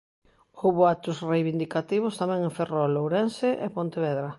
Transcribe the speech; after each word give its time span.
Houbo 0.61 0.81
actos 0.95 1.17
reivindicativos 1.31 2.17
tamén 2.21 2.39
en 2.47 2.51
Ferrol, 2.57 2.93
Ourense 3.01 3.49
e 3.65 3.67
Pontevedra. 3.77 4.29